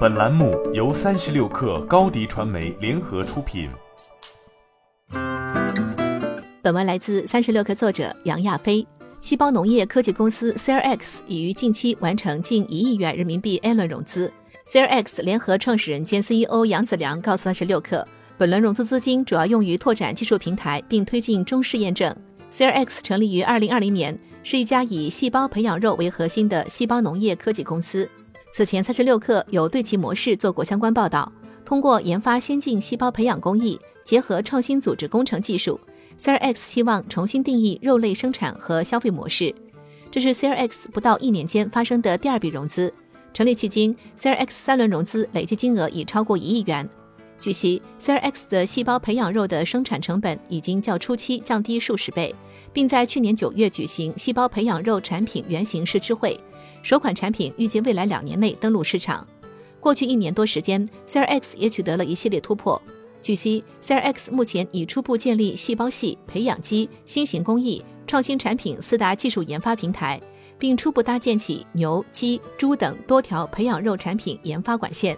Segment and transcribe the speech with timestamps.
[0.00, 3.70] 本栏目由三十六氪高低传媒联合出品。
[6.60, 8.86] 本文来自三十六氪作者杨亚飞。
[9.20, 14.30] 细胞农业科技公司 CRX 已于近期完成近一亿元人民币 A 轮融资。
[14.66, 18.04] CRX 联合创始人兼 CEO 杨子良告诉三十六氪，
[18.36, 22.14] 本轮融资资金主要用于拓展技术平台，并推进中试验证。
[22.52, 28.08] CRX 成立于二零二零年，是一家以细胞培养肉为核心的细胞农业科技公司。
[28.52, 31.30] 此前，三十六氪有对其模式做过相关报道。
[31.64, 35.78] 通过研发先进细胞培养工艺，结合创新组织工程技术
[36.18, 39.54] ，CRX 希望重新定义肉类生产和消费模式。
[40.10, 42.92] 这是 CRX 不到一年间发生的第二笔融资。
[43.32, 46.88] 成立迄今，CRX 三轮融资累计金额已超过一亿元。
[47.38, 52.34] 据悉，CRX 的细胞培养肉的生产成本已经较初期降低数十倍，
[52.72, 56.38] 并在去年九月举行细胞培养肉产品原型试吃会。
[56.82, 59.26] 首款产品预计未来两年内登陆市场。
[59.80, 62.80] 过去一年多时间，CRX 也取得了一系列突破。
[63.22, 70.20] 据悉，CRX 目前已初步建立细胞系、培养基、新型工艺、创新产品四大技术研发平台，
[70.58, 75.16] 并初步搭建起牛、鸡、猪等多条培养肉产品研发管线。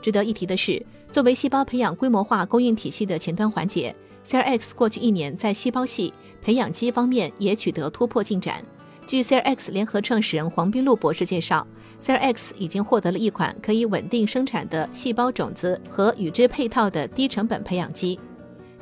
[0.00, 3.94] 值得一提的是，作为细胞培养规模化供应体系的前端环节
[4.26, 8.64] ，CRX 过去一年在细胞系、培养基方面也取得突破进展。
[9.12, 11.66] 据 CRX 联合创始人黄斌路博士介绍
[12.02, 18.18] ，CRX 已经获得了一款可以稳定生产的细胞种子和与之配套的低成本培养基。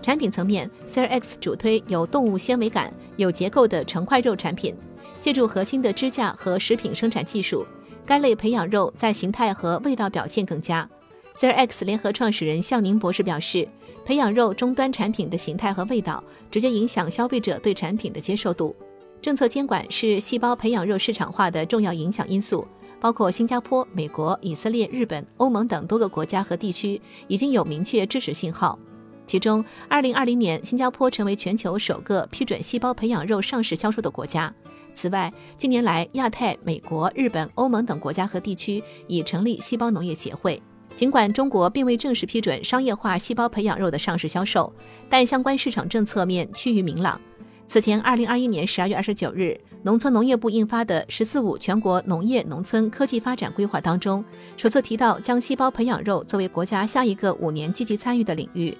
[0.00, 4.72] 产品层面，CRX 主推有动物纤维感、有结构的成块肉产品，
[5.20, 7.67] 借助核心的支架和食品生产技术，
[8.06, 10.89] 该类培养肉在形态和味道表现更佳。
[11.34, 13.67] CRX 联合创始人向宁博士表示，
[14.05, 18.77] 培养肉终端产品的形态和味道直接影响消费者对产品的接受度。
[19.22, 22.66] 政策监管是细胞培养肉市场化的重要影响因素，
[22.98, 28.78] 包括新加坡、美国、以色列、日本、欧盟等多个国家和地区已经有明确支持信号。
[29.26, 34.53] 其中，2020年新加坡成为全球首个批准细胞培养肉上市销售的国家。
[34.94, 40.60] 此外，近年来亚太、美国、日本、欧盟等国家和地区已成立细胞农业协会。
[40.97, 44.72] 尽管中国并未正式批准商业化细胞培养肉的上市销售，
[45.09, 47.20] 但相关市场政策面趋于明朗。
[47.70, 54.25] 此前，二零二一年十二月二十九日，农村农业部印发的“十四五”全国农业农村科技发展规划当中，
[54.56, 58.76] 首次提到将细胞培养肉作为国家下一个五年积极参与的领域。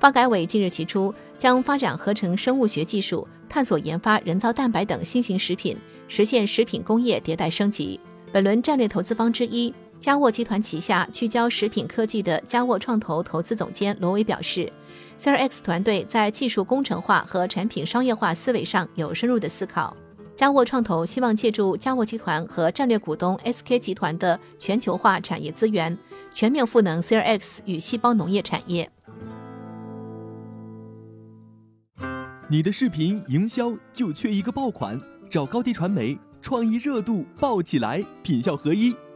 [0.00, 5.76] 发改委近日提出，将发展合成生物学技术，探索研发人造蛋白等新型食品，
[6.08, 8.00] 实现食品工业迭代升级。
[8.32, 14.70] 本轮战略投资方之一嘉沃集团旗下聚焦食品科技的嘉沃创投投资总监罗伟表示。
[15.16, 19.96] CRX 团队在技术工程化和产品商业化思维上有深入的思考。
[20.34, 25.96] 嘉沃创投希望借助嘉沃集团和战略股东 SK 集团的全球化产业资源，
[26.34, 28.90] 全面赋能 CRX 与细胞农业产业。
[32.48, 38.92] 你的视频营销就缺一个爆款，找高低传媒，创意热度爆起来，品效合一